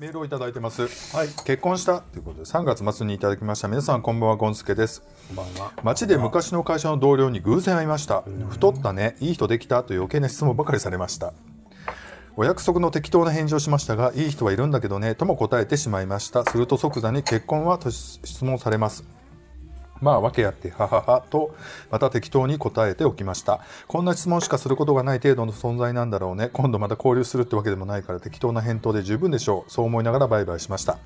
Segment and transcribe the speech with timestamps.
[0.00, 0.82] メールをいただいてます。
[1.16, 1.28] はい。
[1.44, 3.66] 結婚したということで、3月末にいただきました。
[3.66, 5.02] 皆さん、こんばんは、ゴンスケです。
[5.26, 5.72] こんばんは。
[5.82, 8.22] 街で昔の会社の同僚に偶然会いました。
[8.48, 11.32] 太ったね、いい人できたという余計な質問ばかりされました。
[12.36, 16.44] お約束の適当な返事をしましたが、いい人はいるんだけどね、とも答えてしまいました。
[16.44, 19.02] すると即座に結婚はと質問されます。
[20.00, 21.54] まあ、訳あって、ははは、と、
[21.90, 23.60] また適当に答えておきました。
[23.86, 26.50] こんな質問しかすることがない程度の存在なんだろうね。
[26.52, 29.70] 今度また交流するってわけでもないから適当な返答で十分でしょう。
[29.70, 30.98] そう思いながらバイバイしました。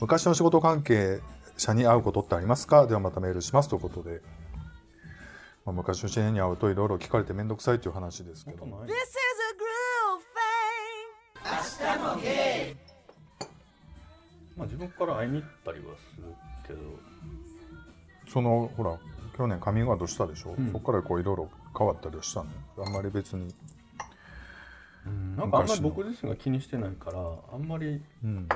[0.00, 1.20] 昔の仕事関係
[1.56, 2.86] 者に会うことってありますか？
[2.86, 4.20] ではまたメールしますということで。
[5.64, 8.64] まあ、昔の知り合いに会うといろいろ聞かれてめんどくさいという話ですけど。
[8.64, 9.56] This is a
[11.98, 12.76] groove thing.
[14.56, 16.32] まあ自分から会いに行ったりはする
[16.66, 16.78] けど、
[18.28, 18.98] その、ほら、
[19.36, 22.50] 去年カミングアウトしたでしょ、んそこからこういろいろ変わったりはしたの？
[22.78, 23.54] あんまり別に。
[25.36, 27.18] なんかあんまり僕自身が気にしてないから、
[27.52, 28.48] あんまりうん。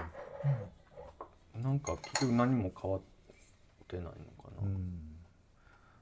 [1.63, 3.01] なんか結局何も変わっ
[3.87, 4.15] てないのか
[4.61, 4.63] な。
[4.63, 4.99] うん。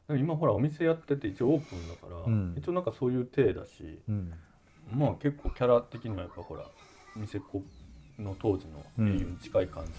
[0.07, 4.33] でも今ほらお店やってて一応オープンだから、うん一応なんかそういう体だし、うん。
[4.93, 6.65] まあ結構キャラ的にはやっぱほら
[7.17, 7.63] 店っ子
[8.19, 9.93] の当時の英雄に近い感じ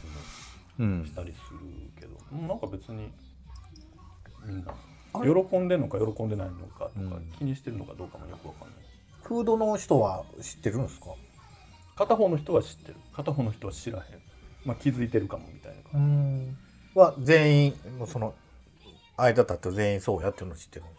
[0.79, 1.59] うんもしたりする
[1.99, 3.11] けど、もうなんか別に
[4.45, 4.73] みんな。
[5.13, 7.31] 喜んでんのか喜んでないのかとか、うん。
[7.37, 8.77] 気にしてるのかどうかもよくわかんない。
[9.23, 11.07] フードの人は知ってるんですか？
[11.95, 12.95] 片方の人は知ってる。
[13.13, 14.03] 片方の人は知らへん、
[14.65, 16.57] まあ、気づいてるかもみたいな感ん。
[16.95, 17.73] は全員
[18.07, 18.33] その
[19.17, 20.97] 間立って全員そうやっていうのを知ってるんです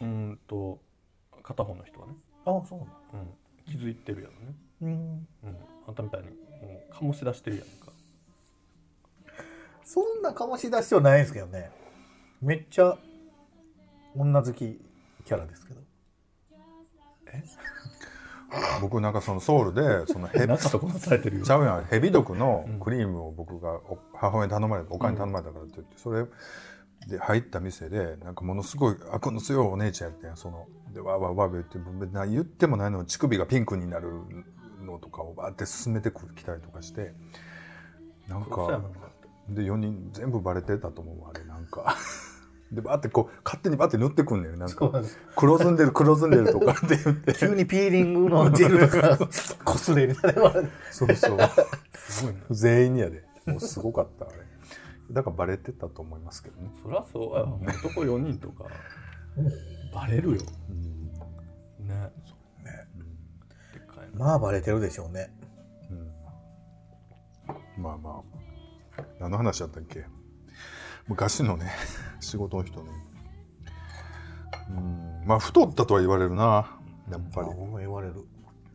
[0.00, 0.78] じうーんと
[1.42, 2.14] 片方の人はね、
[2.44, 4.90] かあそうなのうん、気づいてるやろね、うん。
[5.44, 6.34] うん、あんたみたいにも
[6.90, 7.92] う醸し出してるやんか
[9.88, 11.70] そんな醸し出しはないんですけどね。
[12.42, 12.98] めっちゃ
[14.14, 14.78] 女好き
[15.24, 15.80] キャラですけど。
[18.82, 20.58] 僕なんかそのソウルで、そのヘビ
[21.42, 26.26] ちゃうやん、ヘビ毒のクリームを僕がお母親に頼まれて、お金に頼まれたからって言って、それ
[27.06, 30.36] で入った店で、なんかものすごい悪の強いお姉ちゃんやってん。
[30.36, 31.78] その、で、わーわーわー言って、
[32.12, 34.10] な言ってもないのに乳首がピンクになる
[34.82, 37.14] のとかをバーって進めてくる来たりとかして、
[38.28, 38.82] なんか
[39.48, 41.96] で、4人全部バレてたと思うわ、あれ、なんか。
[42.72, 44.58] で、バーってこう、勝手にバーって塗ってくんねん。
[44.58, 44.92] なんか、
[45.36, 47.32] 黒ずんでる、黒ずんでるとかって言って。
[47.32, 49.28] 急にピーリングのジェルとか
[49.64, 50.52] こすれみたいな
[50.90, 51.38] そうそう。
[51.94, 53.24] すごいな全員にやで。
[53.46, 54.34] もうすごかった、あれ。
[55.10, 56.70] だからバレてたと思いますけどね。
[56.82, 58.66] そりゃそうや男4人とか
[59.94, 61.88] バレるようん。
[61.88, 62.10] ねね
[63.72, 65.32] でっかいなまあバレてるでしょうね
[65.90, 65.94] う
[67.80, 67.82] ん。
[67.82, 68.47] まあまあ。
[69.20, 70.04] 何の話だったっけ？
[71.06, 71.70] 昔のね、
[72.20, 72.90] 仕事の人ね。
[74.70, 75.22] うん。
[75.26, 76.78] まあ太ったとは言われるな。
[77.10, 77.48] やっぱり
[77.78, 78.26] 言われる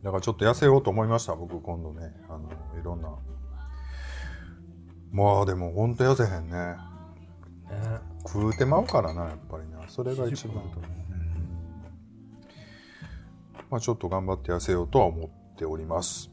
[0.02, 2.12] だからちょっと痩せようと思いました、僕今度ね。
[2.28, 3.10] あの、いろんな。
[5.12, 6.56] まあでもほんと痩せへんね。
[6.56, 6.76] ね
[8.26, 9.88] 食うてまうからな、やっぱりな。
[9.88, 10.56] それが一番。
[13.70, 16.30] まあちょっと頑張って痩せようとは思っております。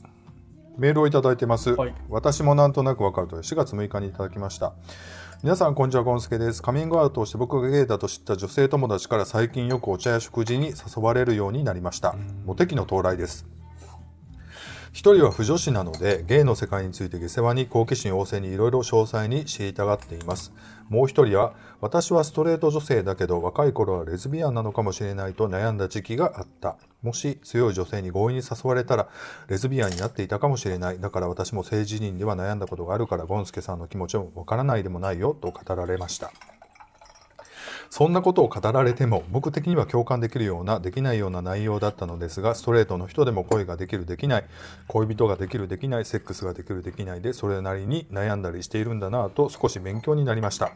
[0.78, 1.72] メールをいただいてます。
[1.72, 4.74] はい私もなんとなくわかると4月6日にいただきました。
[5.44, 6.62] 皆さん、こんにちは、ゴンスケです。
[6.62, 12.16] カミングアウトをして僕がゲイだと知った女性友達から最近よくお茶や食事に誘われるようになりました。
[12.46, 13.51] モテ期の到来です。
[14.92, 20.52] 一人は不女子なので、ゲイの世界について下世話に好奇心旺盛にいろいろ詳細に知りたがっています。
[20.90, 26.76] もう一人は、私はストレート女性だけど、若い頃はレズビアンなのかもしれないと悩んだ時期があった。
[27.02, 29.08] もし強い女性に強引に誘われたら、
[29.48, 31.00] レズビアンになっていたかもしれない。
[31.00, 36.34] だから私も性自認では悩んだことがあるから、ゴンスケさんの気持ちもわからないでもないよ、と語られました。
[37.92, 44.46] そんなことを語られても僕的には共感できるようなできないような内容だったのですがストレートの人でも恋ができるできない。
[44.88, 46.06] 恋人ができるできない。
[46.06, 50.72] セックスができるできないでそれなりに悩んだりしているんだなぁと少し勉強になりました。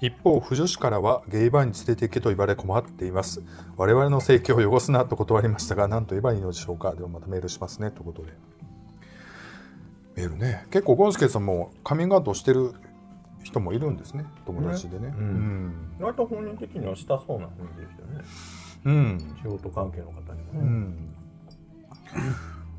[0.00, 3.40] 一方不女子からはゲイバーに連れて行けと言われ困っています。
[3.76, 6.92] 我々の性教を汚すなと断りましたが何と言えばいいのでしょうか。
[6.96, 8.32] ではまたメールしますねということで。
[10.16, 10.66] メールね。
[10.72, 12.74] 結構ゴンスケさんもカミングアウトしてる
[13.42, 14.24] 人もいるんですね。
[14.46, 15.14] 友達でね。
[15.16, 15.96] ううん。
[16.00, 18.24] 割と本人的にはしたそうな雰囲気でしたよね。
[18.84, 19.36] うん。
[19.42, 21.14] 仕事関係の方にもね、うん、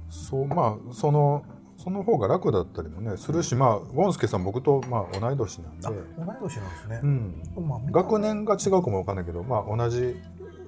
[0.09, 1.43] そうまあその
[1.77, 5.95] その方が楽だったりもねするしまあゴンスケさん僕とまあ同い年なんで、同い
[6.41, 6.99] 年なんですね。
[7.03, 10.15] う、ん、まあ学年が違うかもわかんないけどまあ同じ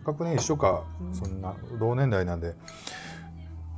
[0.06, 2.56] 学年一緒かそんな同年代なんで。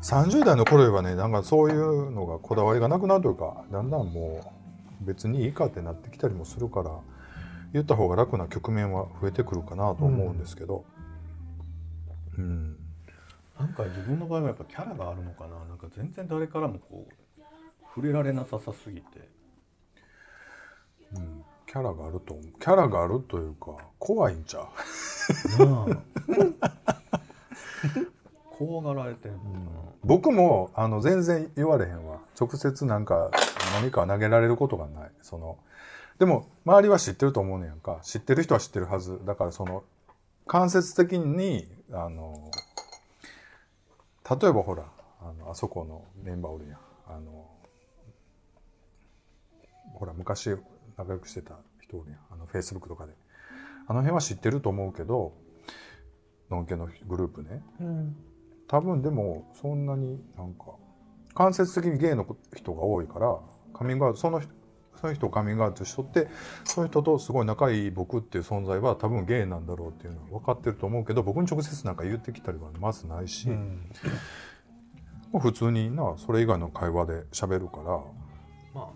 [0.04, 4.63] 30代の頃はねなんかそういうのがこだわりがなくなるというかだんだんもう
[5.04, 7.00] 別にいいかってなってきたりもするから
[7.74, 10.86] 言った方が楽な局面は増えてくるかなと思うんですけど、
[12.38, 12.78] うん。
[13.60, 15.64] なんか自分の場合はやっぱキャラがあるのかな。
[15.66, 17.14] なんか全然誰からもこう
[17.96, 19.30] 触れられなささすぎて。
[21.16, 21.44] うん。
[21.66, 22.46] キャラがあると思う。
[22.60, 24.68] キャラがあるというか怖いんちゃ
[25.60, 25.66] う？
[25.66, 25.88] な
[26.62, 26.72] あ
[28.66, 29.56] 怖がられてんのかな、
[30.04, 32.20] 僕もあの全然言われへんわ。
[32.40, 33.32] 直接なんか
[33.74, 35.12] 何か投げられることがない。
[35.22, 35.58] その
[36.20, 38.00] でも周りは知ってると思うねやんか。
[38.04, 39.20] 知ってる人は知ってるはず。
[39.26, 39.84] だからその
[40.46, 42.52] 間接的にあの
[44.30, 44.86] 例えばほら
[45.22, 46.80] あのあそこのメンバーおるやん。
[47.08, 47.50] あの
[49.94, 50.56] ほら昔
[50.98, 52.20] 仲良くしてた人おるやん。
[52.32, 53.14] あのフェイスブックとかで。
[53.86, 55.34] あの辺は知ってると思うけど
[56.50, 57.62] のんけのグループね。
[57.82, 58.16] うん
[58.74, 60.74] 多分でもそんなになんか
[61.36, 62.26] 間接的にゲイの
[62.56, 63.38] 人が多いから
[63.72, 64.50] カミングアウトその人
[65.00, 66.28] そういう人をカミングアウトしとって
[66.64, 73.92] そういう人とすごい仲いい僕っていう存在は多分ゲイなんだろうっていうのは分かってると思うけど僕に直接なんか言ってきたりはまずないし、うん。
[75.32, 77.84] まあ普通になそれ以外の会話で喋るから、
[78.74, 78.90] ま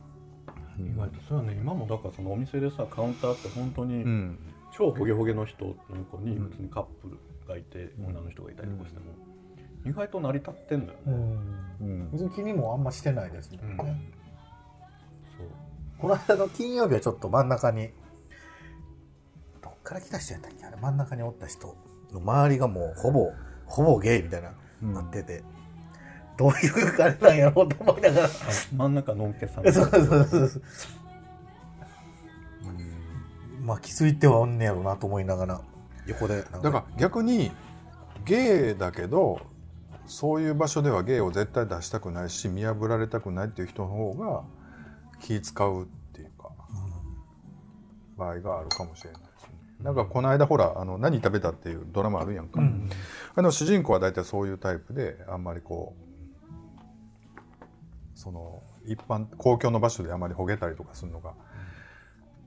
[0.48, 1.60] あ意外とそうやね。
[1.62, 4.40] 今もだからそのお店でさカウンターって本当にうん、
[4.72, 9.06] 超ホゲホゲの人の横に普通にカップルがいて、女の人がいたりとかしても、
[9.86, 11.68] 意外と成り立ってんのよね、うん。
[11.82, 12.12] うん。
[12.12, 13.88] 別に気にもあんましてないですもんね、うん。
[15.38, 15.48] そう。
[16.00, 17.90] この間の金曜日はちょっと真ん中に
[19.62, 21.76] どっから来た人やったっけあれ真ん中におった人
[22.12, 23.32] の周りがもうほぼ
[23.66, 24.52] ほぼゲイみたいな、
[24.84, 24.94] うん。
[24.94, 25.44] なってて。
[26.38, 28.26] どういうあれなんやろうと思いながら。
[28.26, 28.30] あ
[28.76, 29.64] 真ん中のんけさん。
[29.74, 30.62] そうそうそうそう。
[33.62, 35.62] まあ気づいてはおんねやろうなと思いながら。
[36.06, 37.52] 横でだから逆に
[38.24, 39.42] ゲイだけど
[40.08, 44.44] そういう場所ではゲイを絶対出したくないし見破られたくないっていう人の方が
[45.20, 46.52] 気使うっていうか、
[48.18, 49.50] 場合があるかもしれないですね。
[49.82, 52.90] なんかこの間ほら「あの何食べた?」っていうドラマあるやんか、うん
[53.36, 56.08] あの主人公は大体そういうタイプであんまりこう
[58.18, 61.34] その一般公共の場所であまりほげたりとかするのが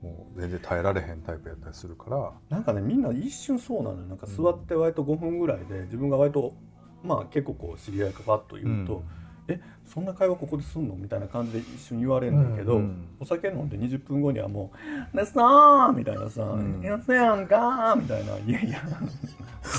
[0.01, 6.53] もう全然耐えられへんタイプやったりするからなんかねみんな一瞬そうなのよなんか座って割と5分ぐらいで自分が割と
[7.03, 9.03] まあ結構こう知り合いがパッと言うと
[9.47, 13.07] 「えそんな会話ここですんの?」みたいな感じで一瞬言われるんだけど、うんうん。
[13.19, 14.71] お酒飲んで20分後にはも
[15.13, 18.81] う「ですなー」みたいなさ「んやつやんかー」みたいな「いやいや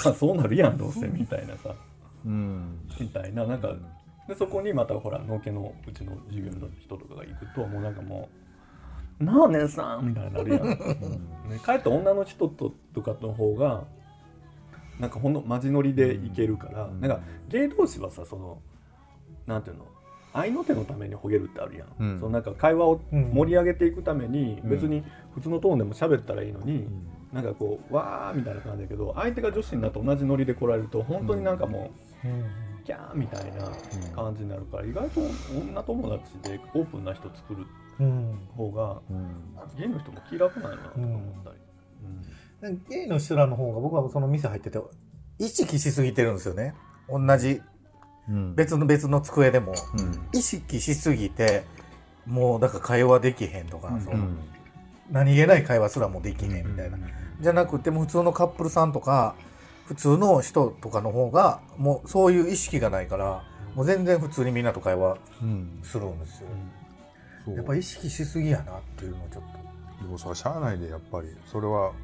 [0.04, 1.74] まあそうなるやんどうせ」みたいなさ
[2.24, 2.78] うん。
[3.00, 3.74] みたいななんか
[4.28, 8.28] でそこにまたほら農家のうちの授業の人とかが行くともうなんかも
[9.20, 10.68] う「なあ姉さん」みたいになるやん。
[10.68, 10.76] ね、
[11.62, 13.84] かえって女の人ととかの方が
[15.00, 17.00] なんかほんのマジノリでいけるから、うん。
[17.00, 18.60] なんか芸同士はさその
[19.46, 19.86] なんていうの？
[20.34, 22.18] 愛の手のためにほげるってあるやん、うん。
[22.18, 24.70] そのなんか会話をうん盛り上げていくためにうん。
[24.70, 25.02] 別に
[25.34, 27.06] 普通のトーンでも喋ったらいいのに、ん。
[27.32, 31.90] なんかこうわーみたいな感じだけど相手が女子になって同じノリで来られると本当になんかも
[32.24, 32.44] う、うん。
[32.84, 33.70] キャーみたいな
[34.14, 35.20] 感じになるから意外と
[35.54, 37.64] 女友達でオープンな人作る
[38.00, 38.38] うん。
[38.56, 39.28] 方がうん
[39.76, 41.56] ゲイの人も気楽なんやなとか思ったり。
[42.04, 42.26] うん
[42.88, 44.78] ゲイの人らの方が僕はその店入ってて
[45.38, 46.74] 意識しすぎてるんですよね。
[47.08, 47.60] 同じ。
[48.28, 48.54] うん。
[48.54, 49.74] 別の別の机でも。
[49.98, 50.28] うん。
[50.32, 51.64] 意識しすぎて
[52.26, 54.00] もうだから会話できへんとか、うん。
[54.00, 54.18] その
[55.10, 56.98] 何気ない会話すらもできへんみたいな、
[57.40, 59.34] じゃなくても普通のカップルさんとか
[59.86, 63.42] 普通の人とかの方がもうそういう意識がないから
[63.74, 65.80] もう全然普通にみんなと会話うん。
[65.82, 66.48] するんですよ、
[67.56, 69.42] やっぱ意識しすぎやなっていうのをちょっ
[69.98, 70.04] と。
[70.04, 71.28] でもさしゃあないでやっぱり。
[71.46, 71.94] それは、うん、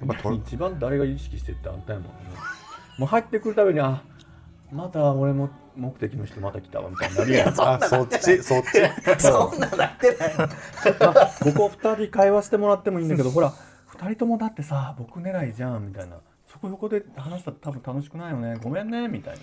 [0.00, 2.12] やっぱと一番誰が意識してってあんたやもんね。
[2.98, 4.02] もう入ってくるたびにあ
[4.72, 7.60] また俺も目的の人また来たわみたいになるやん。
[7.60, 9.20] あそっちそっち。
[9.20, 10.34] そんななってない。
[10.36, 10.46] の
[11.12, 13.52] まあここ2人会話してもらってもいいんだけどほら
[13.92, 16.16] 2人ともだってさ僕狙いじゃんみたいな。
[16.46, 18.56] そこ横で話したら多分楽しくないよね。
[18.62, 19.40] ごめんねみたいな。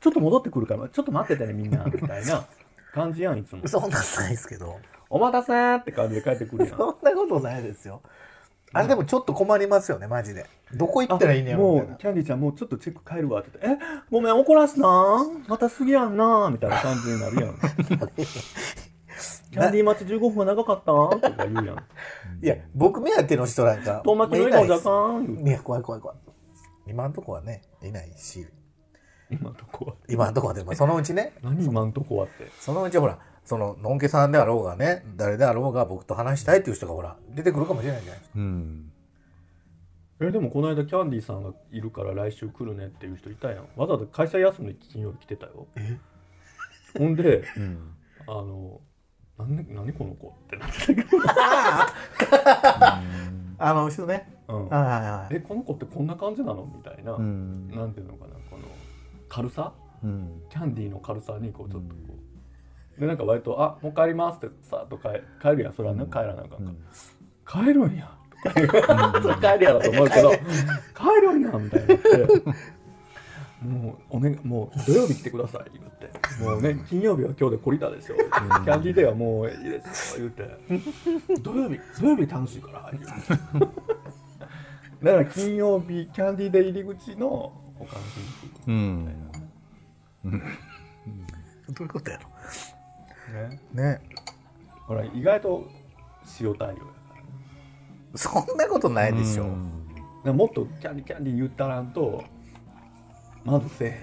[0.00, 2.44] ちょっと戻ってくるからちょっと待っててねみんなみたいな
[2.92, 3.66] 感じやんいつも。
[3.68, 4.78] そんなんないですけど。
[5.10, 6.76] お待たせーって感じで帰ってくるやん。
[6.76, 8.02] そんなことないですよ
[8.72, 10.46] あれでもちょっと困りますよねマジで。
[10.74, 11.90] どこ行ったらいいねやろみたいな。
[11.90, 17.58] もうキャンディーちゃんもうちょっとチェック帰るわって言って「えごめん怒らすなまた過ぎやんな」みたいな感じになるやん。
[19.50, 21.76] キャンディー待ち15分は長かったとか言うやん。
[22.44, 25.26] いや僕目当ての人なんか遠巻きの笑顔じゃかん。
[25.26, 26.16] 言うていや怖い怖い怖い。
[26.86, 28.46] 今んとこはねいないし。
[29.30, 29.94] 今んとこは。
[30.08, 31.32] 今んとこはでもそのうちね。
[31.42, 32.46] 何今んとこはって。
[32.60, 38.38] そのうちほらそののんけさんであろうがね誰であろうが僕と話したいっていう人がほら出てくるかもしれないじゃないですか。
[38.38, 38.92] うん。
[40.20, 43.68] えでもこの間キャンディーさんがいるから来週来るねっていう人いたやん。
[43.76, 45.66] わざわざ会社休んで金曜日来てたよ。
[46.98, 47.94] ほんでうん。
[48.26, 48.82] あの
[49.38, 51.08] 何何この子ってなってたけど。
[53.60, 54.30] あの人ね。
[54.46, 54.68] うん。
[54.68, 55.36] はいはいはい。
[55.36, 56.70] えこの子ってこんな感じなの？
[56.76, 57.70] みたいな、うん。
[57.70, 58.64] なんていうのかなこの
[59.30, 59.72] 軽さ？
[60.04, 60.42] うん。
[60.50, 62.17] キャンディーの軽さにこうちょっとこう、
[62.98, 65.08] でなんか割と「あもう帰ります」ってさっと帰
[65.40, 66.56] 帰るやんそれはね帰らなあかんか。
[67.58, 68.10] ら、帰るんや。
[68.44, 71.34] とか帰るやろと思うけど帰る。
[71.34, 71.94] んやみたいにな。
[71.94, 72.08] って
[73.62, 76.44] もうおねもう土曜日来てください言って。
[76.44, 81.40] もうね金曜日は今日で懲りたでしょ、キャンディーデーはもういいですよ言って。
[81.40, 83.10] 土曜日土曜日楽しいから言うて。
[85.04, 89.30] だから金曜日キャンディーデー入り口の他の日に来るうん。
[90.30, 92.30] どういうことやねろ
[93.72, 94.00] ね。
[94.86, 95.66] ほら意外と
[96.40, 97.28] 塩対応やからね。
[98.14, 99.44] そんなことないでしょ、
[100.24, 102.24] うもっとキャンディーキャンディー言ったらんと
[103.44, 103.88] まずせえ。
[103.88, 103.96] へん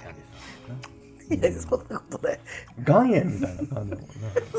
[0.00, 2.40] キャンディーさんいやそんなことない。
[2.86, 3.98] 岩塩みたいな感じだもんね。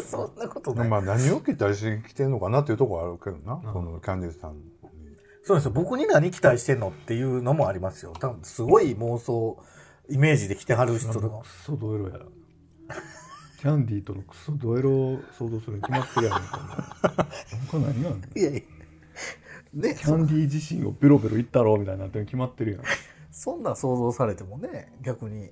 [0.08, 4.56] そんなことない、まあ何を期待してきてんのかなっていうところはあるけどな、うんそのキャンディーさん
[5.44, 5.72] そうですよ。
[5.72, 8.14] 僕に何期待してんのっていうのもありますよ。
[8.20, 9.64] 多分すごい妄想
[10.10, 12.20] イメージで来てはる人とかクソドエロや
[13.66, 17.88] キャンディーとのクソドエロを想像するに決まってるやんこんな。
[17.88, 18.62] これ何やねんいやいや。
[19.90, 22.82] ねキャンディー自身をベロベロいったろうみたいになって決まってるやん。
[23.32, 25.50] そんなん想像されてもね逆に。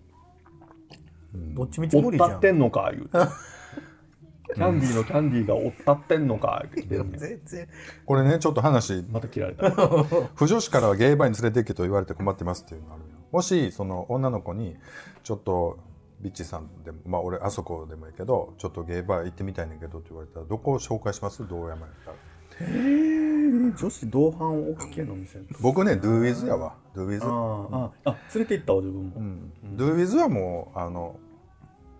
[1.33, 1.55] うん。
[1.55, 2.29] どっちみち無追っ理じゃん。
[2.29, 3.17] たってんのか言うて。
[4.53, 6.95] キャンディーのキャンディーが追ったってんのか言うて。
[6.95, 7.67] ねん全然。
[8.05, 9.03] これねちょっと話。
[9.09, 9.71] また切られた。
[10.35, 13.09] 不女子からはゲイバーに連れて行けと言われて困ってますっていうのがあるよ。
[13.31, 14.77] もしその女の子に
[15.23, 15.79] ちょっと
[16.23, 21.47] ビッチさんでもまあ俺あそこでもいいけどちょっとゲイバー行ってみたいねんけどって言われたらどこを紹介します？
[21.47, 22.11] どうやった？
[22.11, 22.17] ら
[22.61, 25.39] えー、女子同伴 OK の店？
[25.59, 26.75] 僕ね Do With やわ。
[26.95, 31.15] Do With あああ連れて行ったわ自分も、うん、Do With はもうあの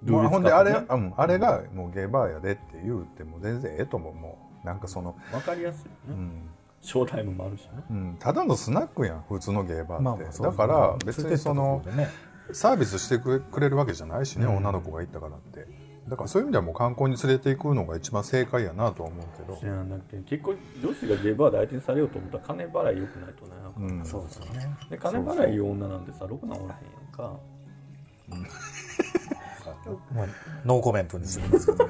[0.05, 4.13] まあほんであれ,、かうん、あれがもうゲイバーやでって言うても全然ええと思う。
[4.13, 6.49] もうなんかその、分かりやすいうん。
[6.81, 7.69] ショータイムもあるしね。
[7.89, 11.81] うん、ただのスナックやん普通のゲイバーって、だから別にその
[12.51, 14.57] サービスしてくれくれるわけじゃないしね、うん。
[14.57, 15.67] 女の子が行ったからって。
[16.07, 19.57] だからそういう意味ではもう観光に連れて行くのが一番正解やなとは思うけど。
[19.61, 24.77] い、やなんか結構女子がゲイバーで相手にされようと思ったら金払い良くないとね、うん、そうですよね。
[24.89, 26.75] で金払い言う女なんてさろくなおらへんや
[27.09, 27.39] んか。
[30.13, 30.27] まあ
[30.65, 31.87] ノーコメントにするんですけど。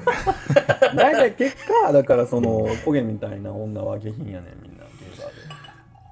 [0.96, 5.54] 大体結果だからその焦げみたいな女は下品やねんみんなゲイバーで。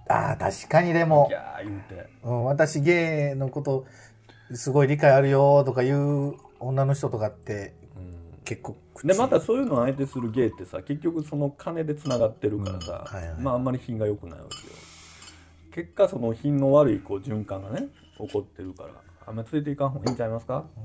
[0.08, 1.28] ああ確かにでも。
[1.28, 2.10] ギ、ャー言うて。
[2.24, 3.86] うん、私ゲイのこと
[4.54, 7.74] すごい理解あるよとかいう女の人とかって
[8.44, 9.06] 結構口。
[9.06, 13.18] でまたそういうのを相手するゲイってさ結局その金でつながってるからさ、うん。
[13.18, 13.40] はいはい。
[13.40, 14.74] まああんまり品が良くないわけよ。
[15.74, 17.86] 結果その品の悪いこう循環がね
[18.18, 18.90] 起こってるから
[19.26, 20.64] あんまり連れていかん方がいいんちゃいますか？
[20.76, 20.80] う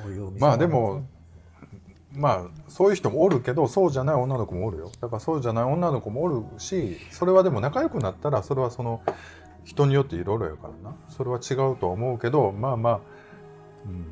[0.00, 0.02] ん。
[0.02, 1.04] そういうまあでも
[2.12, 4.90] まあそういう人もおるけどそうじゃない女の子もおるよ。
[5.00, 9.00] だからそうじゃない女の子もおるしそれはでも仲良くなったらそれはその
[9.70, 10.96] 人によっていろいろやからな。
[11.08, 13.00] それは違うとは思うけどまあまあ、
[13.86, 14.04] うん、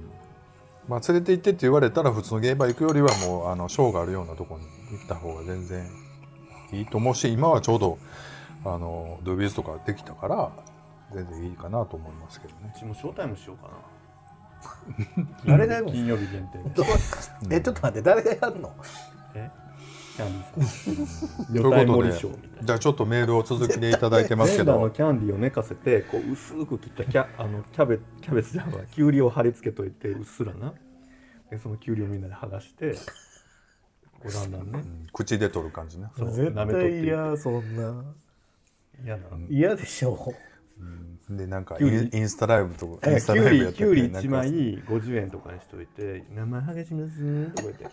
[0.86, 4.64] まあ連れて行ってって言われたら普通のゲーバー行くよりはもうあのショーがあるようなとこに
[4.96, 5.90] 行った方が全然
[6.72, 7.98] いいと思うし今はちょうど
[8.64, 10.52] あのドゥービーズとかできたから
[11.12, 12.72] 全然いいかなと思いますけどね。
[12.74, 15.26] うちもショータイムしようかな。
[15.58, 15.92] 誰がやるの？
[15.92, 16.58] 金曜日限定
[17.50, 18.72] えちょっと待って誰がやるの？
[19.34, 19.50] え？
[20.18, 22.12] キャンディーさんということで
[22.66, 24.90] じゃあちょっとメールを続きでいただいてますけレンダーのど。
[24.90, 30.75] キャンディーを寝かせてこう薄く切ったキャあのキャベキャベツじゃんわきゅうりを貼り付けといてうっすらな。
[31.50, 32.94] でそのきゅうりをみんなで剥がして
[34.20, 34.82] こうだんだんね。
[35.12, 36.08] 口で取る感じね。
[36.16, 36.96] そう絶舐めとっていく。
[36.96, 38.04] 対嫌そんな。
[39.04, 40.34] 嫌な嫌でしょ
[41.30, 42.18] でなんかキュウリ。
[42.18, 44.18] インスタライブとかインスタライブやってりきゅうりなんか。
[44.20, 44.50] 1枚
[44.85, 47.87] 50円とかにしといて「名前剥がします」とか言って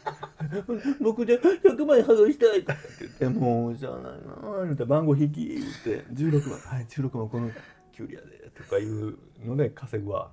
[1.04, 6.60] 「僕じゃ100枚剥がしたい」とかって言って「もうじゃあないな」言って番号引き言って「16万。
[6.60, 7.52] はい16万この
[7.92, 10.32] きゅうりやで」とかいうので稼ぐわ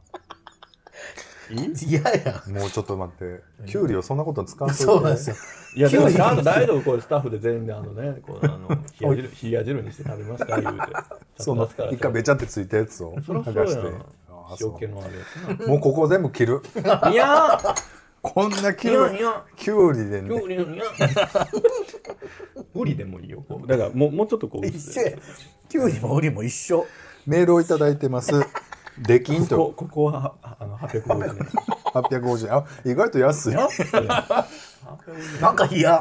[1.50, 2.42] 嫌や。
[2.48, 3.42] もうちょっと待って。
[3.66, 5.36] キュウリをそんなこと使わんといてそうなんですよ。
[5.76, 8.68] いやでもきゅうりちゃんと大丈夫これスタッフで全員であのねこうあの
[9.00, 10.82] 冷や汁冷や汁にして食べますか言うて。
[11.38, 13.86] その一回べちゃってついたやつをそらそう剥がして。
[13.86, 14.02] やんあ
[14.52, 15.08] あそ塩気のあ
[15.58, 16.60] るもうここ全部切る。
[16.82, 17.58] ないや。
[18.22, 19.44] こんなキいュウリやいや。
[19.56, 20.28] キュウリでね。
[20.28, 20.84] きゅうりのいや。
[22.74, 23.66] 無理でもいいよこう。
[23.66, 24.66] だからもうもうちょっとこう。
[24.66, 25.12] 一緒や。
[25.68, 26.86] キュウリもウリも一緒。
[27.26, 28.32] メールをいただいてます
[28.98, 32.20] できんことここはああの850円。
[32.20, 32.54] 850円。
[32.54, 33.54] あ意外と安い。
[33.54, 33.68] やっ
[34.28, 34.46] ぱ
[35.40, 36.00] なんか嫌。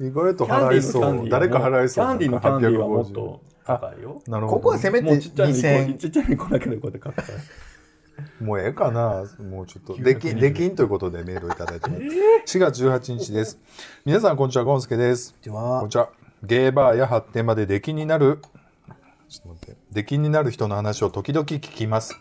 [0.00, 1.24] 意外と払いそう。
[1.24, 2.06] ー誰か払いそう。
[2.06, 4.22] キャンディーのキャンディーはもっ850と高いよ。
[4.26, 4.56] なるほど。
[4.56, 7.28] ここはせめてもうちっちゃい2000にちっちゃいにこだけでこうやって買ったら。
[8.40, 9.24] もうええかな。
[9.42, 9.96] もうちょっと。
[10.02, 12.58] できん、できんということでメールをいただいてます。
[12.58, 13.58] 4月18日です。
[14.04, 15.34] 皆さん、こんにちは、ゴンスケです。
[15.42, 15.78] ちは。
[15.78, 16.10] こんにちは。
[16.42, 18.42] ゲーバーや発展まで出禁になる
[19.32, 19.80] ちょっと待って。
[19.90, 22.18] 出禁になる人の話を時々聞きます。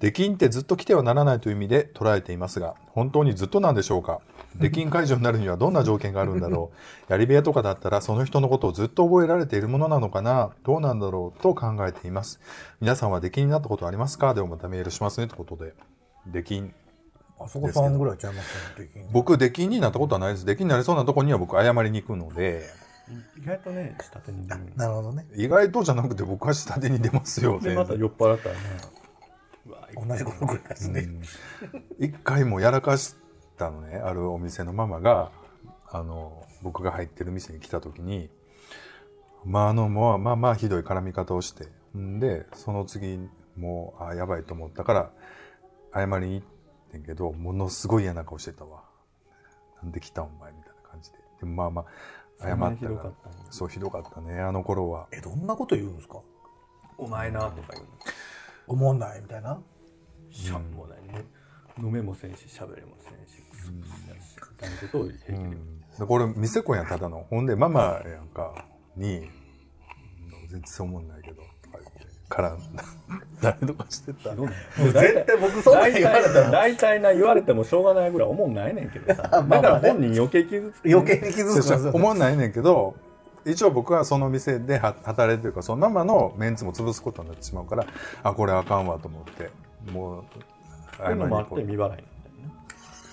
[0.00, 4.20] 出禁ってずっと来てはならないという意味で捉えていますが本当にずっとなんでしょうか？
[4.56, 6.76] 出禁解除になるにはどんな条件があるんだろう？
[7.10, 10.50] やり部屋とかだったらその人のことをずっと覚えられているものなのかな？
[10.64, 11.40] どうなんだろう？
[11.42, 12.38] と考えています。
[12.80, 14.34] 皆さんは出禁になったことありますか？
[14.34, 15.28] ではまたメールしますね。
[15.28, 15.74] ということで。
[16.26, 16.74] 出禁。
[17.40, 20.44] あそこさんぐらいちゃいますよね僕出禁になったことはないです。
[20.44, 22.62] 出禁になりそうなとこには僕謝りに行くので
[23.36, 25.26] 意外とね下手に出るなるほどね。
[25.34, 28.60] 意外とじゃなくて僕は下手に出ますよでまた酔っ払ったらね。
[29.66, 31.08] う わ同じことぐらいですね、
[31.98, 33.14] 一回もやらかし
[33.56, 35.30] たのねあるお店のママが
[35.88, 38.30] あの僕が入ってる店に来た時に
[39.44, 43.18] まああのもうまあまあひどい絡み方をしてんでその次
[43.56, 45.10] もうあやばいと思ったから
[45.94, 46.46] 謝りに行っ
[46.90, 48.84] てんけどものすごい嫌な顔してたわ。
[49.82, 51.18] なんで来たんお前みたいな感じで。
[51.40, 51.84] でもまあまあ
[52.42, 55.06] 謝ったらひどかったそうひどかったねあの頃は。
[55.12, 56.20] えどんなこと言うんですか？
[56.98, 57.90] お前なとか言うの？
[58.68, 59.60] 思んないみたいな？
[60.30, 61.24] しゃんもないね。
[61.78, 65.56] 飲めもせんし喋れもせんしクスクスやしみたいなことを平気で言う。
[65.98, 67.26] でこれ店子やんただの。
[67.30, 69.28] ほんでママやんかに
[70.50, 71.48] 「全然思んないけど」と
[72.32, 72.84] か言って絡んだ。
[73.42, 74.30] 誰とかしてた。
[74.34, 76.50] 絶対僕そんなん言われたら。
[76.50, 79.22] 大体な言われてもしょうがないぐらい思んないねんけどさ。
[79.42, 80.88] だから本人余計傷つく。
[80.88, 82.94] 余計に気づく思んないねんけど
[83.44, 87.84] 一応僕はその店では働いてるからそのママのメンツも潰すことになってしまうから
[88.22, 89.50] あこれあかんわと思って。
[89.90, 90.24] もう
[90.96, 92.04] そういうのもあって未払いなんだよ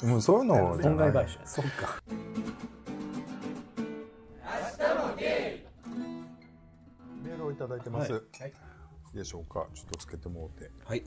[0.03, 0.21] もう。
[0.21, 1.17] そういうのじゃない損害賠償。
[1.19, 2.01] やそうか。
[7.23, 8.21] メールをいただいてます、はい。
[8.21, 8.53] い
[9.13, 9.65] いでしょうか。
[9.73, 10.69] ちょっとつけてもうて。
[10.85, 11.03] はい。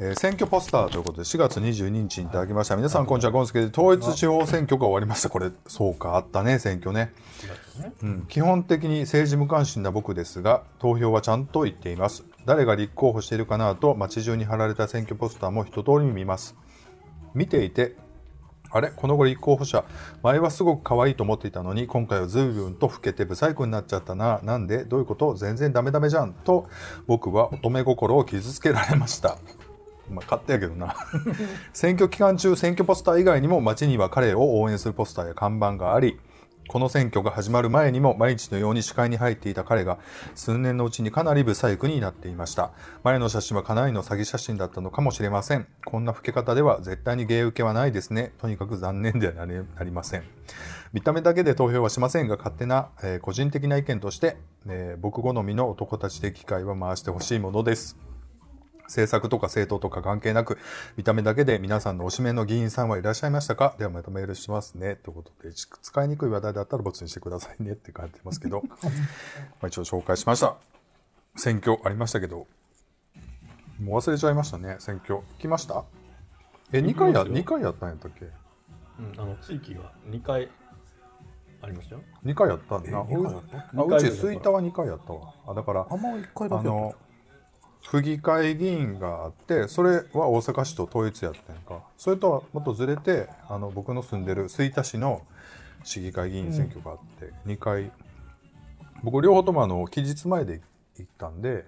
[0.00, 2.76] えー選挙ポスターということで4月22日にいただきました。
[2.76, 3.30] 皆さんこんにちは。
[3.32, 5.28] ゴンスケで統一地方選挙が終わりました。
[5.28, 7.12] これそうかあったね選挙ね、
[8.02, 12.24] うん、基本的に政治無関心な僕ですが投票はちゃんと言っています。
[12.46, 16.54] 誰が立候補しているかなと街中に貼られた選挙ポスターも一通り見ます。
[17.34, 17.96] 見ていて
[18.70, 18.90] あれ？
[18.94, 19.84] この後立候補者。
[20.22, 24.40] 前はすごく可愛いと思っていたのに今回は随分と老けてブサイクになっちゃったな。
[24.42, 24.84] なんで？
[24.84, 25.34] どういうこと？
[25.34, 26.32] 全然ダメダメじゃん。
[26.32, 26.68] と
[27.06, 29.38] 僕は乙女心を傷つけられました。
[30.10, 30.94] まあ勝手やけどな。
[31.72, 36.18] 選挙期間中選挙ポスター以外にも街には彼を応援するポスターや看板があり
[36.68, 39.98] この選挙が始まる前にも毎日のように視界に入っていた彼が
[40.34, 42.72] 数年のうちにかなりブサイクになっていました。
[43.02, 45.66] 前の写真はかなりの詐欺写真だったのかもしれません。
[45.86, 48.32] こんな老け方では絶対に芸受けはないですね。
[48.38, 50.24] とにかく残念ではなりなりません。
[50.92, 58.07] 見た目だけで投票はしませんが勝手な、えー個人的な意見として、えー僕好みの男たちで機会は回してほしいものです。
[58.88, 60.58] 政策とか政党とか関係なく、
[60.96, 63.74] 見た目だけで皆さんのおしめの議員さんはいらっしゃいましたか？
[63.78, 64.96] ではまたメールしますね。
[64.96, 68.78] ということで、使いにくい話題だったらボツにしてくださいねって書いてますけど、 ま
[69.62, 70.56] あ一応紹介しました。
[71.36, 72.46] 選挙ありましたけど、
[73.80, 75.20] もう忘れちゃいましたね、選挙。
[75.38, 75.84] 来ました？
[76.72, 78.24] え、2回や、行きますよ2回やったんやったっけ？
[78.98, 80.50] うん、あの地域が2回
[81.62, 83.06] ありましたよ ?2 回やったんだな。
[83.08, 83.42] え二回やっ
[83.74, 85.34] たあうち吹田は2回やったわ。
[85.46, 86.94] あ、だから、あんま一回だけやったあの
[87.90, 91.82] 府議会議員があってそれは大阪市と統一やったんか。
[91.96, 95.22] それとはもっとずれてあの僕の住んでる吹田市の
[95.84, 97.90] 市議会議員選挙があって、2回
[99.02, 100.60] 僕両方ともあの期日前で
[100.98, 101.64] 行ったんで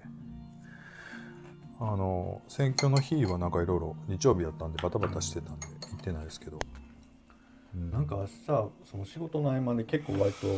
[1.81, 6.59] あの選挙の日はなんかいろいろ日曜日やったんでバタバタしてたんで行ってないですけど、
[7.75, 7.91] うん。
[7.91, 10.49] なんかさその仕事の合間で結構割と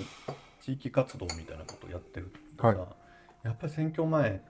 [0.61, 2.79] 地域活動みたいなことをやってるとさ、はい。
[3.45, 4.41] やっぱり選挙前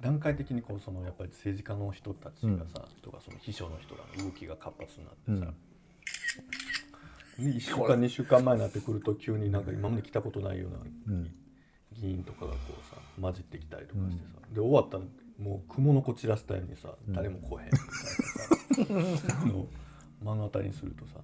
[0.00, 5.52] 段階的にこうそのやっぱり政治家の人たちがさ、とかその秘書の人らの動きが活発になってさ、
[7.38, 10.78] で1週間2週間前になってくると急になんか今まで来たことないような
[11.08, 11.30] うん。
[11.92, 15.04] 議員とかがこうさ混じってきたりとかしてさ、で終わったら
[15.38, 17.70] もう雲の子散らしたようにさ、誰も来へん
[18.78, 19.36] みたいなさ
[20.20, 21.20] 目の当たりにするとさ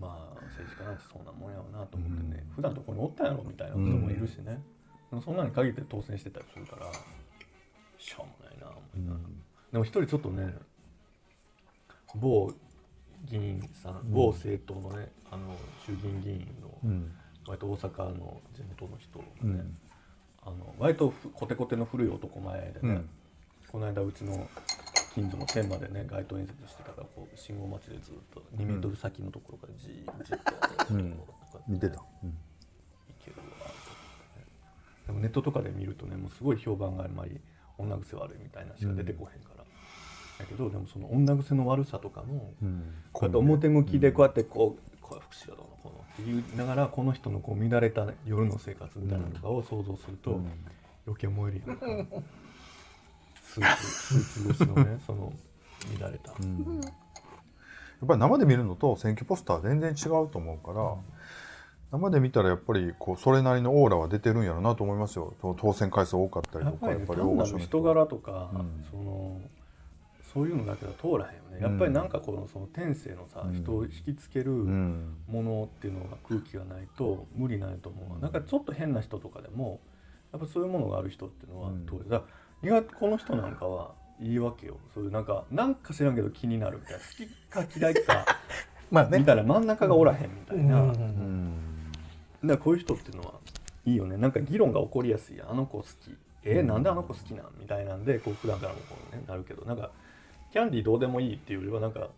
[0.00, 4.60] まあ政治家なんてそんなもんやろなと思ってね、普段どこにおったんやろみたいな人もいるしね、
[5.10, 6.86] でもそんなに限って当選してたりするから
[8.04, 9.24] しょうもないな思いながら。
[9.72, 10.54] でも一人ちょっとね
[12.14, 12.52] 某
[13.24, 17.10] 議員さん、某政党のねあの衆議院議員の、うん。
[17.46, 19.76] 割と大阪の地元の人がね、うん。
[20.42, 23.08] あの割とふコテコテの古い男前でね、うん。
[23.72, 24.48] この間うちの
[25.14, 30.36] 近所の天までね街頭演説してたからこう信号待ちでずっと2メートル先のところからじーっじっ
[30.88, 32.30] と、うんこうやって見てた、うん。
[32.30, 32.34] い
[33.24, 33.66] けるわと思っ
[34.34, 34.46] てね。
[35.06, 37.40] でもネットとかで見るとねもうすごい評判があんまり
[37.78, 39.64] 女癖悪いみたいなしか出てこへんから、
[40.38, 42.82] だけどでもその女癖の悪さとかも、うん。
[43.12, 50.40] こうやって表向きでこうやってこうこう福祉がどうのこうの言いながらこの人のこう乱れた夜の生活みたいなのとかを想像すると、
[51.06, 51.76] 余計燃えるやん。
[51.76, 51.86] か
[53.42, 55.32] スーツスーツ越しのねその
[56.00, 60.96] 乱れた、やっぱり生で見るのと選挙ポスター全然違うと思うから、
[61.94, 65.32] 生で見たらやっぱりこうそれなりのオーラは出てるんやろうなと思いますよ。
[65.56, 68.84] 当選回数多かったりとかやっぱり大御所のる人柄とか、うん。
[68.90, 69.40] その
[70.32, 71.60] そういうのだけは通らへんよね。
[71.60, 73.54] やっぱりなんかこのその天性のさ、うん。
[73.54, 75.16] 人を引きつけるうん。
[75.28, 78.20] ものっていうのが空気がないと無理ないと思う。
[78.20, 79.80] なんかちょっと変な人とかでも
[80.32, 81.86] やっぱそういうものがある人っていうのはうん。
[81.86, 82.26] 通る、だか
[82.62, 84.78] らこの人なんかはいいわけよ。
[84.94, 86.98] そういうなんかなんか知らんけど気になるみたいな。
[86.98, 88.26] 好きか嫌いか
[88.90, 89.20] まあね。
[89.20, 91.73] みたいな真ん中がおらへんみたいな、うん
[92.46, 93.34] だこういう人っていうのは
[93.84, 94.16] いいよね。
[94.16, 96.16] なんか議論が起こりやすいあの子好き。
[96.44, 97.46] えーなんであの子好きなん？
[97.58, 99.90] みたいなんでこう普段からもこう、ね、なるけどなんか
[100.52, 102.08] キャンディーどうでもいいっていうよりはなんか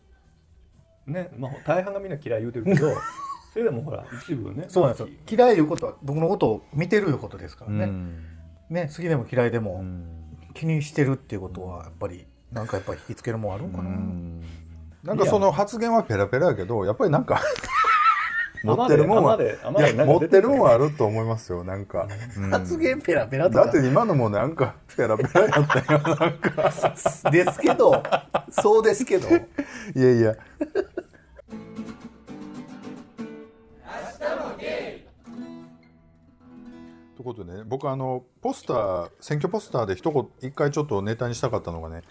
[1.06, 2.92] ねまあ大半がみんな嫌い言うてるけど
[3.52, 5.08] それでもほら一部ねそうなんですよ。
[5.30, 8.24] 嫌いいうことは僕のことを見てるいうことですからね、うん。
[8.68, 10.26] ね好きでも嫌いでうもん。
[10.54, 13.90] 気にしてるっていうことはやっぱりなんかやっぱり引きつけるもんあるんかな、
[15.04, 17.42] なんかその発言はペラペラやけどやっぱりなんか
[18.66, 22.50] 持ってるもんは持ってるもんははあると思いますよなんか、うん。
[22.50, 23.64] 発言ペラペラとか。
[23.66, 26.72] だって今のもなんかペラペラやったよなんか。
[27.30, 28.02] ですけど
[28.50, 29.28] そうですけど。
[29.94, 30.34] いやいや。
[37.16, 42.02] ということでね僕あのポスター選挙ポスターで一言一回ちょっとネタにしたかったのがね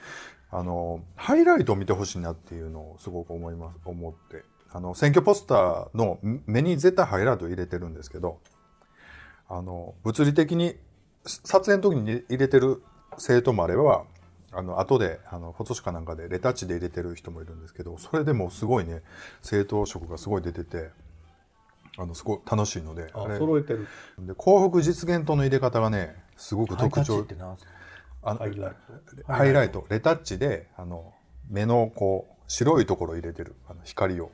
[0.51, 4.43] あのハイライトを見てほしいなっていうのをすごく思います思って
[4.75, 8.41] あの選挙ポスターの目に絶対ハイライトを入れてるんですけど
[9.47, 10.75] あの物理的に
[11.23, 12.83] 撮影の時に入れてる
[13.17, 14.03] 生徒もあれば
[14.51, 19.01] あの後であのフォトシかなんかでレタッチで入れてる人もいるんですけどそれでもすごいね
[19.41, 20.89] 生徒色がすごい出てて
[21.97, 23.37] あのすごい楽しいのでああれ。
[23.37, 23.87] 揃えてる。
[24.19, 27.25] で幸福実現との入れ方がねすごく特徴。
[28.21, 28.73] ハイライ
[29.25, 29.31] ト。
[29.31, 29.85] ハイライト。
[29.89, 31.13] レタッチであの
[31.49, 33.55] 目のこう白いところを入れてる。
[33.67, 34.31] あの光を。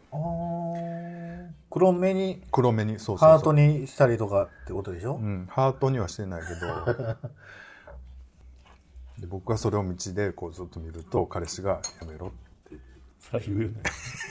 [1.70, 7.18] 黒目に黒目にそうハートにしたりとかってことでしょ、うん、ハートにはしてないけど。
[9.20, 12.28] で僕はそれを道でこうずっと見ると彼氏が「やめろ」
[12.66, 12.76] って
[13.48, 13.82] 言うよね。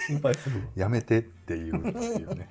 [0.09, 2.51] 心配するわ「やめて」って言うっていうね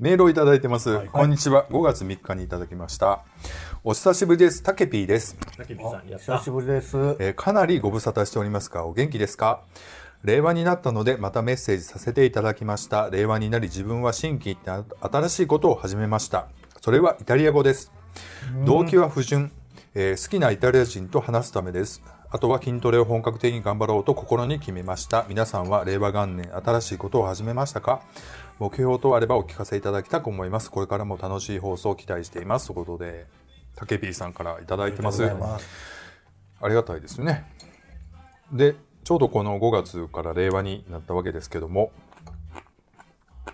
[0.00, 1.08] メールをいただいてます、はい。
[1.08, 1.68] こんにちは。
[1.68, 3.22] 5月3日にいただきました。
[3.84, 4.60] お久しぶりです。
[4.60, 5.36] たけぴーです。
[5.56, 6.96] たけぴさん久しぶりです。
[7.20, 9.62] えーかなりご無沙汰しておりますがお元気ですか？
[10.24, 13.08] 令和になったのでまたメッセージさせていただきました。
[13.08, 16.48] 令和になり自分は新規って新しいことを始めました。
[16.80, 17.92] それはイタリア語です。
[18.66, 19.52] 動機は不純、
[19.96, 22.02] えー好きなイタリア人と話すためです。
[22.28, 25.24] あとは筋トレを本格的に頑張ろうと心に決めました。
[25.28, 28.02] 皆さんは令和元年新しいことを始めましたか？
[28.58, 30.68] 目標とあればお聞かせいただきたく思います。
[30.68, 32.66] これからも楽しい放送を期待しています。
[32.66, 33.26] ということで
[33.76, 35.22] たけぴーさんからいただいてます。
[35.24, 35.68] ありがとうございます。
[36.60, 37.44] ありがたいですよね。
[38.52, 41.92] で、ちょうどこの5月から令和になったわけですけども、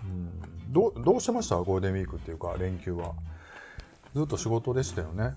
[0.03, 1.57] うんどうどうしてました？
[1.57, 3.13] ゴールデンウィークっていうか連休は。
[4.15, 5.35] ずっと仕事でしたよね。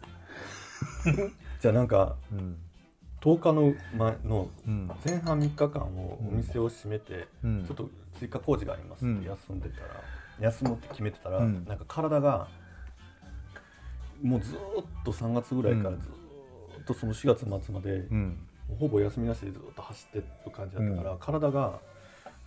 [1.61, 2.59] じゃあなんかうん。
[3.21, 4.91] 10日の前のうん。
[5.05, 9.87] 前半3日間をお店を閉めて、うんちょっと追加工事がありますって休んでたら、
[10.41, 12.49] 休むって決めてたら、うんなんか体が
[14.23, 18.39] もうずーっと3月ぐらいからうんずーっとその4月末まで、うん。
[18.79, 21.81] ほぼ休みなしでずっと走ってる感じだったから、体が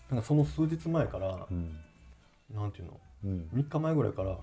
[0.09, 1.79] なんかその数日前から、うん。
[2.53, 3.49] なんていうのうん。
[3.53, 4.37] 3日前ぐらいから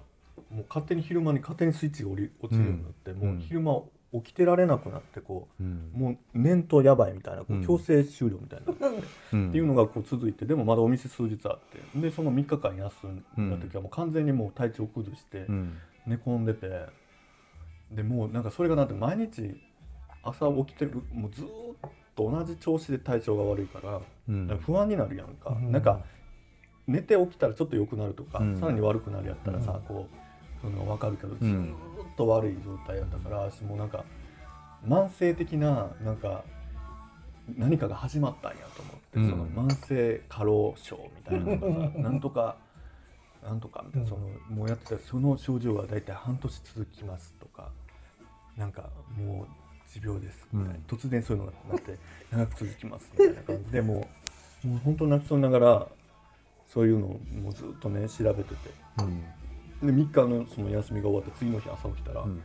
[0.50, 3.16] もう勝手に昼間に勝手にスイッチが落ちるようになって、ん。
[3.16, 5.90] もう昼間起きてられなくなってこううん。
[5.92, 8.76] もう念とやばいみたいなこう強制終了みたいな、っ
[9.32, 9.50] うん。
[9.50, 11.58] ていうのがこう続いてでもまだお店数日あっ
[11.92, 13.06] てでその3日間休
[13.40, 15.78] んだ時はもう完全にもう体調崩してうん。
[16.06, 16.86] 寝込んでて
[17.90, 19.60] でもうなんかそれがなんて毎日
[20.22, 21.48] 朝起きてるもうずーっ
[22.14, 24.00] と同じ調子で体調が悪いから
[24.58, 25.72] 不安になるやんか、うん。
[25.72, 26.00] なんか
[26.86, 28.60] 寝て起きたらちょっと良くなるとか、うん。
[28.60, 30.16] さらに悪くなるやったらさ、こう
[30.70, 31.76] のが分かるけど、ずーっ
[32.16, 34.04] と悪い状態やったから私もうなんか
[34.86, 36.44] 慢性的ななんか
[37.56, 39.30] 何かが始まったんやと思って、うん。
[39.30, 42.56] その慢性過労症みたいなのがさ なんとか
[43.42, 47.70] なんとかみたいな、そのもうやってたらその症状が大体半年続きますとか
[48.56, 49.46] なんかもう
[49.90, 50.84] 持病ですみたいな、うん。
[50.86, 51.98] 突然そういうのがなって
[52.30, 54.08] 長く続きますみたいな感じで も
[54.64, 55.88] うもう本当泣きそうながら
[56.66, 58.70] そういうのをもうずっとね調べてて。
[59.00, 59.22] うん。
[59.82, 62.40] で3日のその休みが終わって次の日朝起きたら、うん。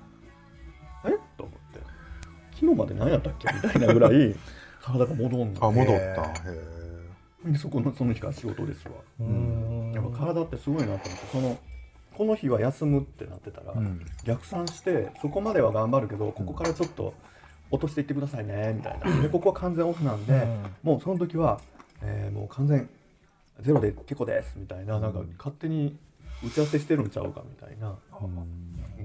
[1.05, 1.09] え？
[1.37, 1.79] と思って。
[2.53, 3.47] 昨日まで何やったっけ？
[3.53, 4.35] みたいなぐらい
[4.81, 5.65] 体が戻んの。
[5.65, 5.93] あ、戻った。
[5.93, 6.15] へへ
[7.45, 7.51] え。
[7.51, 8.93] でそこのその日から仕事ですわ。
[9.19, 9.91] うーん。
[9.93, 11.57] やっぱ体ってすごいなと思ってその
[12.13, 14.01] この日は休むってなってたら、うん。
[14.25, 17.13] 逆算してそこまでは頑張るけどここからちょっと
[17.71, 19.21] 落としていってくださいねみたいな。
[19.21, 20.65] でここは完全オフなんで、うん。
[20.83, 21.61] もうその時は、
[22.01, 22.89] えーもう完全
[23.61, 25.97] ゼロで結構ですみたいななんか勝手に
[26.43, 27.97] 打ち合わせしてるんちゃうかみたいな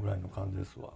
[0.01, 0.91] ぐらいの感じですわ。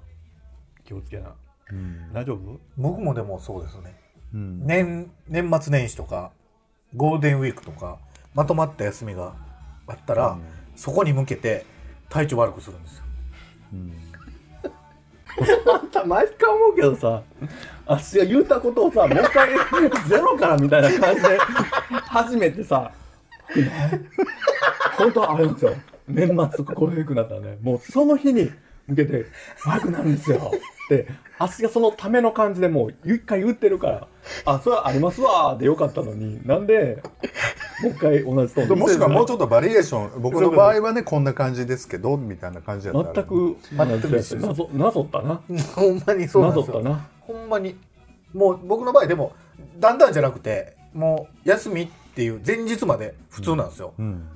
[0.85, 1.35] 気をつけな。
[1.71, 2.13] うん。
[2.13, 2.61] 大丈夫？
[2.77, 3.95] 僕もでもそうですね。
[4.35, 4.67] うん。
[4.67, 6.33] 年年末年始とか
[6.95, 7.99] ゴールデンウィークとか
[8.35, 9.35] まとまった休みが
[9.87, 10.43] あったら、うん。
[10.77, 11.67] そこに向けて
[12.09, 13.05] 体調悪くするんですよ。
[13.73, 13.93] うん。
[15.73, 17.23] あんた毎回思うけどさ
[17.87, 19.49] あっしが言うたことをさもう一回
[20.09, 21.39] ゼロからみたいな感じで
[22.09, 22.91] 初めてさ
[24.97, 25.75] 本当はあれなんですよ
[26.09, 28.51] 年末こういうくなったらねもうその日に
[28.87, 29.27] 向けて
[29.65, 30.53] 悪くなるんですよ。
[30.87, 31.07] って
[31.39, 34.09] あっしがそのための感じでもう一回言ってるから
[34.47, 37.03] あそれはありますわーでよかったのになんで
[37.83, 43.15] もう一回同じトーンでもしくはもうちょっとバリエーション僕の場合はねこんな感じですけどみたいな感じだったら。
[43.15, 45.43] 全く全くなぞなぞったな。
[45.75, 47.07] ほんまにそうなぞったな。
[47.21, 47.77] ほんまに。
[48.33, 49.33] もう僕の場合でも
[49.79, 54.29] だんだんじゃなくてもう休みっていう前日まで普通なんですよ、うん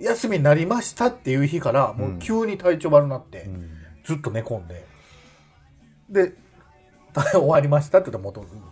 [0.00, 3.70] 休みになりましたっていう日からもう急に体調悪くなって、うん。
[4.04, 4.86] ずっと寝込んで。
[6.08, 6.32] で
[7.32, 8.62] 終わりましたって言ったら元に。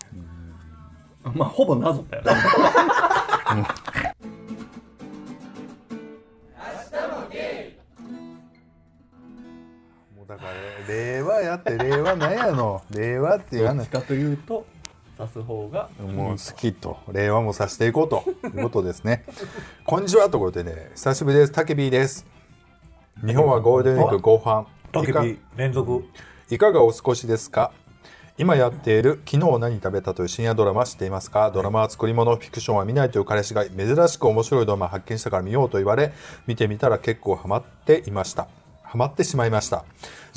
[1.35, 2.33] まあほぼなぞったよね
[10.17, 10.51] もうだから
[10.88, 12.83] 令和やって令和なんやの。
[12.91, 13.77] 令和っていう話。
[13.77, 14.64] どっちかというと
[15.19, 19.25] 指す方がもう好きと令和もさしていこうということですね。
[19.85, 21.53] こんにちはということでね久しぶりです。
[21.53, 22.25] たけびです。
[23.27, 24.67] 日本はゴールデンウィーク後半。
[25.03, 25.25] いか
[25.57, 26.05] 連続。
[26.51, 27.73] いかがお過ごしですか？
[28.39, 31.51] 今やっている「昨日何食べた」という深夜ドラマ知っていますか？
[31.51, 36.13] ドラマは作り物フィクションは見ないという彼氏が珍しく面白いドラマを発見したから見ようと言われ
[36.47, 38.47] 見てみたら結構ハマっていました。
[38.85, 39.85] ハマってしまいました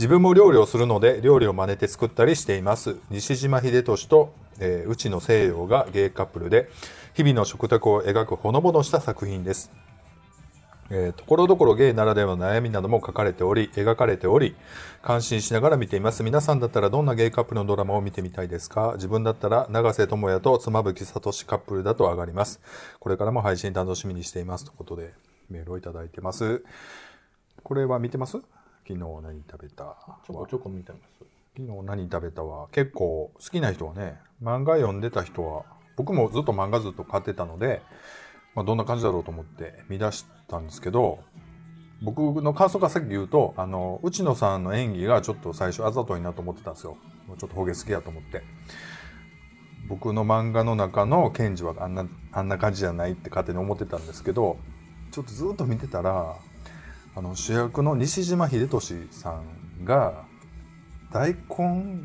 [0.02, 2.98] 自分も料理をするので料理を真似て作ったりしています。
[3.12, 6.72] 西島秀俊と、えー内野聖陽がゲイカップルで
[7.14, 9.72] 日々の食卓を描くほのぼのした作品です。
[10.90, 14.56] えーところどころゲイならではの悩みなども書かれており描かれており
[15.04, 16.24] 感心しながら見ています。
[16.24, 18.94] 皆さんだったらどんなゲイカップルのドラマを見てみたいですか？
[18.96, 22.60] 自分だったら永瀬智也と妻夫木聡カップルだと上がります。
[23.00, 24.66] これからも配信楽しみにしています。
[24.66, 25.14] ということで
[25.52, 26.64] メールをいただいてます。
[27.62, 28.40] これは見てます？
[28.92, 29.96] 昨日何食べた？
[30.28, 31.24] ちょこちょこ見てます。
[31.56, 32.68] 昨日何食べたは？
[32.74, 35.64] 結構好きな人はね漫画読んでた人は
[35.96, 37.82] 僕もずっと漫画ずっと買ってたので、
[38.54, 41.20] まあ、どんな感じだろうと思って見出したんですけど
[42.02, 46.98] 僕の感想からさっき言うとあの内野さんの演技がちょっと最初あざといなと思ってたんですよ。
[47.28, 48.44] もうちょっとほげ好きやと思って。
[49.88, 54.58] 僕の漫画の中のケンジはあんなあんな感じじゃないって勝手に思ってたんですけど
[55.12, 56.36] ちょっとずっと見てたら
[57.16, 59.42] あの主役の西島秀俊さ
[59.82, 60.24] んが
[61.12, 62.04] 大根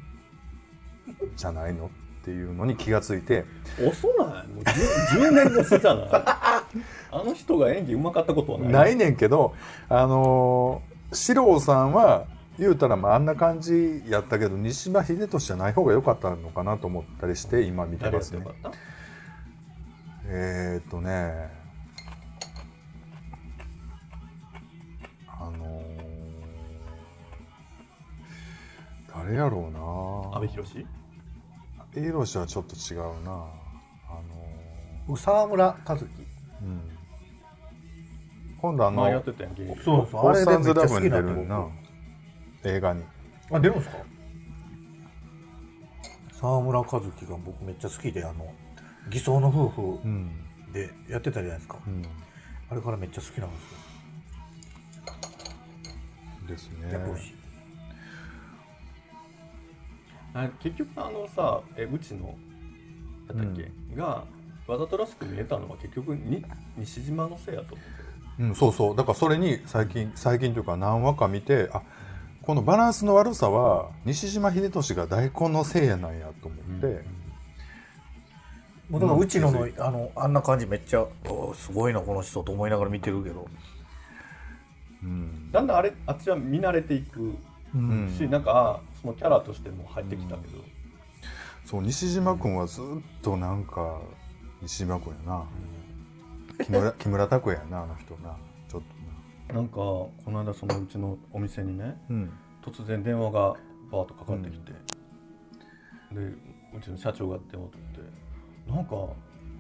[1.37, 3.45] じゃないのっていうのに気がついて
[3.87, 4.45] 遅な。
[4.45, 6.03] いもう 10, 10年越しじゃな。
[6.05, 6.09] い
[7.13, 8.73] あの人が演技うまかったことはない。
[8.73, 9.55] ないねんけど
[9.89, 12.27] あのー四郎さんは
[12.59, 18.45] 言うたらまああんな感じやったけど西島秀俊じゃない方が良かったのかなと思ったりして今見てますね。
[20.27, 21.66] えー、っとね
[29.27, 29.81] 誰やろうな。
[30.37, 30.87] 阿部寛？
[31.97, 33.33] エイロシはちょっと違うな。
[33.33, 33.51] あの
[35.09, 36.05] 僕沢村和樹。
[36.05, 36.09] ー
[36.63, 36.81] うん。
[38.61, 41.69] 今度あの前やってたやんそうそうオーサンズラあれでめっちゃな
[42.65, 43.03] 映画に。
[43.51, 43.97] あ出るんですか？
[46.35, 48.55] 沢村和樹が僕めっちゃ好きであの
[49.11, 50.31] 偽装の夫婦うん、
[50.73, 52.03] でやってたじゃないですか、うん、
[52.71, 53.79] あれからめっちゃ好きなんですよ。
[56.47, 56.93] ですね
[60.37, 62.35] あ結局あのさえうちの
[63.29, 64.25] やったっけ、が
[64.67, 66.45] わざとらしく見えたのは結局に
[66.77, 68.07] 西島のせいやと思って。
[68.39, 68.97] うん、そうそう。
[68.97, 71.83] だからそれに最近最近というか何話か見てあ
[72.43, 77.03] このバランスの悪さは西島秀俊が大根のせいやなんやと思って、
[78.91, 83.49] もうだからうちののあのあんな感じめっちゃおーすごいなこの人と思いながら見てるけど、
[85.03, 85.51] うん。
[85.51, 87.35] だんだんあれあっちは見慣れていく
[87.75, 88.15] うん。
[88.17, 90.65] し、なんかあそのキャラとしても入ってきたけど、
[91.65, 92.85] そう西島君はずっ
[93.23, 94.01] となんか
[94.63, 95.45] 西島君やな、
[96.65, 98.37] 木村 木村拓哉やなあの人な。
[98.69, 98.83] ちょっ
[99.55, 99.61] な。
[99.61, 102.33] んかこの間そのうちのお店にねとなうん。
[102.63, 103.41] 突然電話が
[103.93, 104.73] バーッとかかってきて、
[106.13, 106.21] で
[106.77, 108.71] うちの社長が電話取って。
[108.73, 108.97] なんか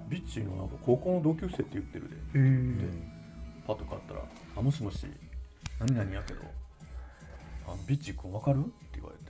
[0.08, 2.40] ビッチーのなんか高校の同級生って言ってるで、
[2.84, 2.88] で
[3.64, 4.20] パッと買ったら
[4.56, 5.06] 「あもしもし
[5.78, 6.40] 何々やけど
[7.68, 9.25] あのビッチ君分かる?」って言われて、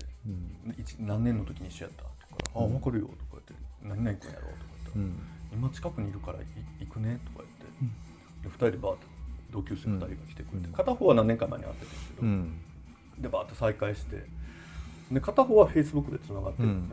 [1.00, 2.02] 何年の時に一緒やった?」
[2.36, 5.20] とか「あ分かるよ」とか言って「何々君やろ?」とか言った
[5.52, 6.46] ら、今近くにいるからい
[6.80, 9.06] 行くね」とか言って、で2人でバーッと
[9.52, 12.60] 同級生2人が来てくれて、片方は何年か前に会ってるんですけど、うん。
[13.18, 14.24] でバーッと再会して。
[15.10, 16.88] で片方はフェイスブックでつながってるん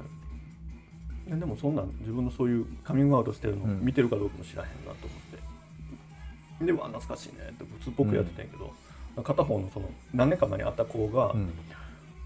[1.26, 3.82] で,、ででもそんなん自分のそういうカミングアウトしてるのうん。
[3.82, 5.16] 見てるかどうかも知らへんなと思
[6.56, 8.74] って、でわ懐かしいねって普通っぽくやってたんやけど、
[9.24, 11.50] 片方のその何年か前に会った子が、うん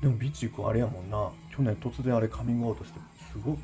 [0.01, 1.29] でもビッチー君あれやもんな。
[1.55, 2.99] 去年突然あれカミングアウトして
[3.31, 3.59] すごく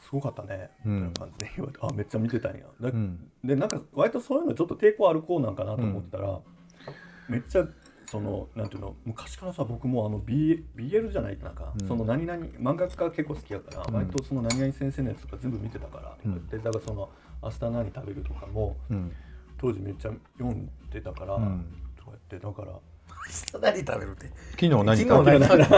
[0.00, 0.70] すごかったね。
[0.84, 2.60] みたいな感じで言われて、あめっちゃ見てたんや。
[2.80, 3.30] だうん。
[3.44, 6.38] でなんか割とそういうのちょっと抵抗ある子なんかなと思ってたら、
[7.28, 7.66] めっちゃ
[8.06, 11.50] そのなんていうの昔からさ僕もあの B BL じゃないな。
[11.50, 11.86] んか、うん。
[11.86, 13.94] その何々漫画家結構好きやから、うん。
[13.94, 16.46] 割とその何々先生のやつとか全部見てたから、うん。
[16.46, 17.10] でだからその
[17.42, 19.12] 「明日何食べる」とかもうん。
[19.58, 21.66] 当時めっちゃ読んでたから、うん。
[21.96, 22.72] とかやってだから
[23.60, 24.30] 何食べるって。
[24.52, 25.74] 昨日何昨日何食べるって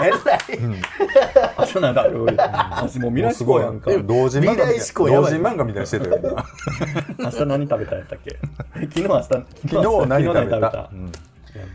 [0.00, 0.70] えらいうん
[1.58, 3.90] 「明日何食べる」私もう未来志向やんか。
[4.02, 6.44] 同時漫画未来志向同時漫画みたいにしてたよ今。
[7.18, 8.38] 明日何食べたやったっけ？
[8.74, 10.50] 昨日明日昨昨日何食べた？
[10.50, 10.70] なん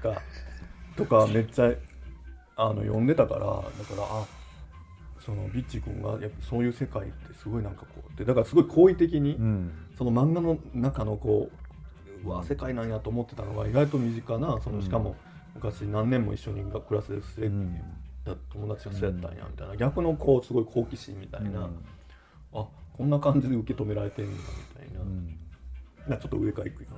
[0.01, 0.21] か。
[0.95, 1.71] とかめっちゃ
[2.55, 3.62] あの読んでたからだか
[3.97, 4.25] らあ
[5.25, 9.71] そのビッチ君がやっぱそういう世界ってすごいなんかこうでだからすごい好意的に、うん。
[9.97, 11.57] その漫画の中のこう
[12.23, 15.15] うわ世界なんやと思ってたのが意外と身近なそのしかも
[15.55, 17.81] 昔何年も一緒にクラスで末うん。
[18.25, 19.75] だ友達がそうやったんやみたいな。
[19.75, 21.75] 逆のこうすごい好奇心みたいな、うん。
[22.53, 24.38] あこんな感じで受け止められてんだみ
[24.79, 25.01] たいな。
[25.01, 25.38] うん。
[26.07, 26.89] なちょっと上から行くよ。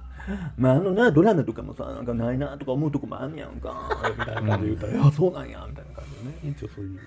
[0.57, 6.55] まああのなドラマとかもさなんかないなとか思うとこもあんねやんかみたいな感じで言ったら「いやそうなんや」みたいな感じでね。
[6.55, 6.99] 一応そういう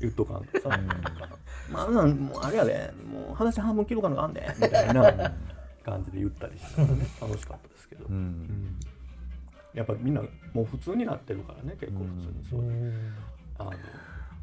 [0.00, 0.80] 言っとかんとさ
[1.70, 2.92] 「まあもうあれやで。
[3.10, 5.32] もう話半分切るかのがあんで」みたいな
[5.88, 6.88] 感じで言ったりして、ね、
[7.20, 8.16] 楽しかったですけど、ううん。
[8.16, 8.80] ん
[9.74, 10.22] やっぱみんな
[10.52, 12.44] もう普通になってるからね結構普通に。
[12.44, 13.14] そういう、
[13.58, 13.72] あの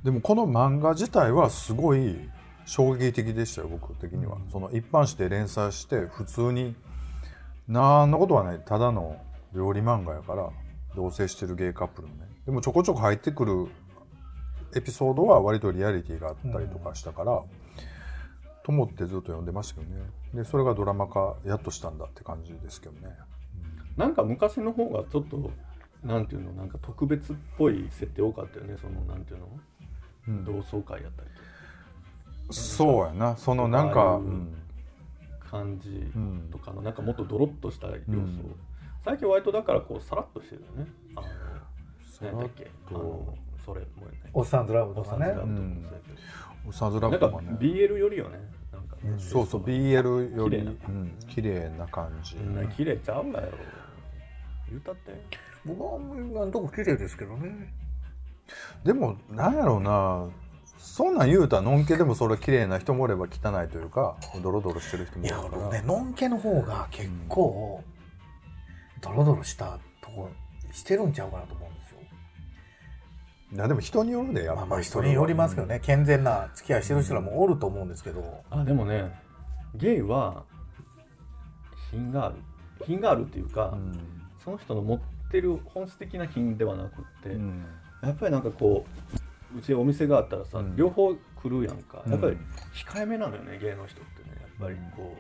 [0.03, 2.29] でもこの漫画自体はすごい
[2.65, 6.75] 衝撃的でしたよ僕的には、その一般紙で連載して普通に
[7.67, 9.17] 何のことはないただの
[9.53, 10.49] 料理漫画やから
[10.95, 12.27] 同棲してるゲイカップルのね。
[12.45, 13.67] でもちょこちょこ入ってくる
[14.75, 17.41] エピソードは割とリアリティがあったりとかしたから、
[18.63, 20.01] と思ってずっと読んでましたけどね
[20.36, 23.15] でそれがドラマ化やっとしたんだって感じですけどね。
[23.98, 25.52] なんか昔の方がちょっと
[26.04, 28.76] なんていうのなんか特別っぽい設定多かったよね。
[28.78, 29.48] そのなんていうの、
[30.28, 30.43] うん。
[30.45, 31.30] 同窓会やったり
[32.52, 33.38] そうやな。
[33.38, 34.56] そのなんか、ああいううん
[35.39, 36.50] とか感じうん。
[36.52, 38.56] とかのなんかもっとドロッとした要素、うん。
[39.04, 40.91] 最近割とだからこうさらっとしてるよね。
[41.15, 41.28] あの
[42.04, 42.38] さらっと。
[42.38, 42.69] 何だっけ？
[42.89, 45.26] あのそれもうねおっさんずラブおとかね。
[45.28, 46.17] さんずラブとかもそうやけど。
[46.67, 48.39] おさずらなんか BL よりよね
[49.18, 50.72] そうそう BL より綺麗な。
[50.72, 51.20] うん。
[51.28, 52.36] 綺麗な感じ、
[52.76, 53.50] 綺麗ちゃうわよ。
[54.70, 55.22] 言うたって。
[55.65, 57.74] 僕は今のとこ綺麗ですけどね。
[58.84, 60.28] でもなんやろうな。
[60.78, 65.63] そんなん言うたらのんけでもそれ綺麗な人もおれば汚いというかドロドロしてる人もいやいるから。
[65.63, 67.84] 僕ねのんけの方が結構
[69.02, 70.30] ドロドロしたとこ
[70.72, 71.85] してるんちゃうかなと思うんです
[73.51, 74.62] よいやでも人によるでやっぱり。
[74.62, 75.79] まあまあ人によりますけどね。
[75.84, 78.43] 健全な付き合いしてる人らもおると思うんですけど。
[78.49, 79.12] あでもね
[79.75, 80.43] ゲイは
[81.91, 82.36] 品がある。
[82.86, 83.99] 品があるっていうか、うん。
[84.43, 84.99] その人の持っ
[85.31, 87.65] てる本質的な品ではなくって、うん。
[88.01, 88.86] やっぱりなんかこ
[89.53, 90.75] ううちお店があったらさ、うん。
[90.75, 92.01] 両方来るやんか。
[92.05, 92.12] うん。
[92.12, 92.38] やっぱり
[92.73, 94.36] 控えめなのよね芸の人ってね。
[94.41, 95.15] やっぱりこ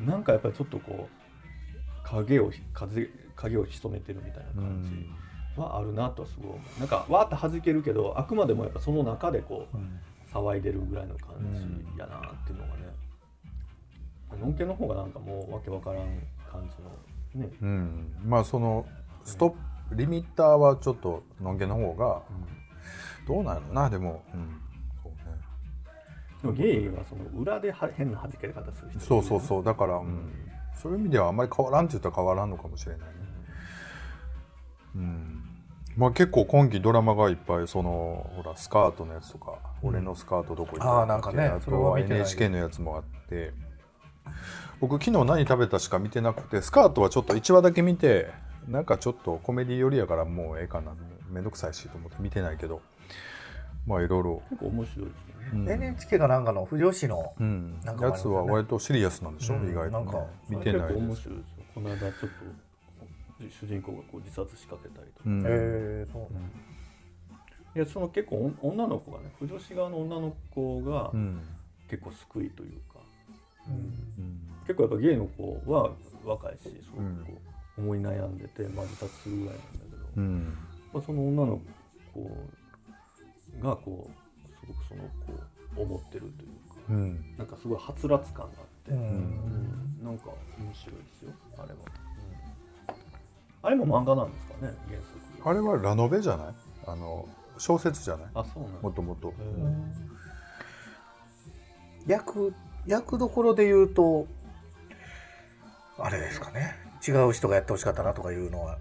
[0.00, 4.90] うなんかやっぱりちょっとこう影を風影を潜めてるみたいな感じ
[5.60, 6.80] はあるなとはすごい思う。
[6.80, 12.96] なんかわーって弾けるけどあくまでもやっぱその中でこう騒いでるぐらいの感じやなっていうのがね。
[14.40, 16.04] のんけの方がなんかもうわけわからん
[16.50, 16.82] 感じ
[17.40, 17.52] のね。
[17.62, 18.16] うん。
[18.24, 18.86] まあその
[19.24, 19.50] ストッ
[19.90, 22.22] プリミッターはちょっとのんけの方が
[23.26, 23.90] どうなんやろな。
[23.90, 24.60] でも、うん。
[25.02, 25.38] そうね。
[26.42, 29.64] でもゲイはその裏では変な弾け方する人そうそうそう。
[29.64, 30.32] だから、うん、
[30.74, 33.14] そういう意味ではあんまり変わらんって言ったら変わらんのかもしれないね。
[34.96, 35.35] うん
[35.96, 42.18] まあ、結構今期ドラマがいっぱいそのほらスカートのやつとか、俺のスカートどこ行ったあーなんかねあそれとはは見てない。
[42.18, 43.52] NHK のやつもあって。
[44.78, 48.30] 僕昨日何食べたしか見てなくてスカートはちょっと1話だけ見て
[48.68, 50.92] なんかちょっとコメディ寄りやからもうええかな
[51.30, 52.82] めんどくさいしと思って見てないけど。
[53.86, 55.50] まあいろいろ、結構面白いですよね。
[55.52, 55.70] うん。
[55.70, 57.72] NHK がなんかの不女子のね。
[58.00, 59.70] やつは割とシリアスなんでしょ、うん。
[59.70, 61.64] 意外と、ねなんか、見てない結構面です白いですよ。
[61.72, 62.26] この間ちょっと
[63.38, 65.42] 主人公がこう自殺しかけたりとか、うん。
[65.46, 66.28] えー、そう
[67.76, 71.42] いやその結構お女の子がね不女子側の女の子がうん。
[71.88, 73.00] 結構救いというか、
[73.68, 74.40] うん。
[74.66, 75.92] 結構やっぱゲイの子は
[76.24, 77.40] 若いしすごくこ
[77.78, 80.58] う思い悩んでて、まあ、自殺するぐらいなんだけど、うん。
[80.92, 81.60] まあ、その女の
[82.12, 82.22] 子
[83.62, 85.02] がこうすごくその
[85.76, 86.76] 子を思ってるというか。
[86.90, 87.34] うん。
[87.38, 88.98] なんかすごいはつらつ感があって、うん。
[88.98, 89.02] う
[90.02, 90.04] ん。
[90.04, 91.78] なんか面白いですよあれは、
[93.66, 95.48] あれも漫画なんですかね原作。
[95.50, 96.54] あれはラノベじゃない？
[96.86, 98.26] あの小説じゃない？
[98.34, 98.78] あそうなんだ。
[98.80, 99.34] もともと。
[102.06, 102.54] 役
[102.86, 104.28] 役どころで言うと
[105.98, 106.76] あれですかね。
[107.06, 108.78] 違う人がやってほしかったなとかいうのは。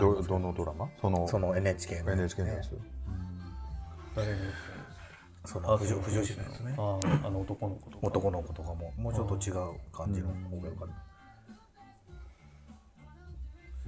[0.00, 0.88] どどのドラマ？
[1.00, 2.78] そのその NHK の、NHK のやつ。
[4.16, 4.38] 誰に
[5.44, 6.74] その不女不女子のやつね。
[6.78, 8.06] ああの男の子とか。
[8.06, 8.92] 男の子とかも。
[8.96, 10.94] もうちょっと違う感じの方がよかった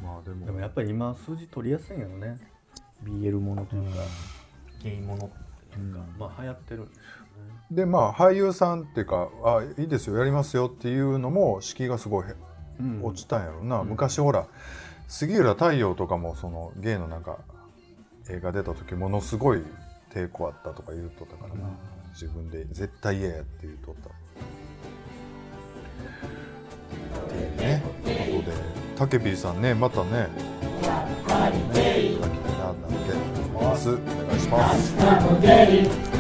[0.05, 0.46] まあでも。
[0.46, 2.38] でもやっぱり今数字取りやすいんやろね。
[3.02, 4.02] BL ものというか、
[4.82, 5.28] ゲイものっ
[5.70, 7.05] ていうか、まあ流行ってるんですよね。
[7.70, 12.24] でまあ俳優さんっていうかあいいですよやりますよっていうのも敷居がすごい
[13.02, 14.46] 落ちたんやろな、昔ほら
[15.09, 17.38] 杉浦太陽とかもそのゲイのなんか
[18.30, 19.62] 映画出た時ものすごい
[20.11, 21.68] 抵抗あったとか言うとったからな、
[22.12, 24.11] 自分で絶対嫌やって言うとった
[28.97, 30.28] たけぴーさんねまたね。
[32.16, 33.12] 書きたいななんて
[33.53, 33.90] 思います。
[33.90, 36.14] お願いします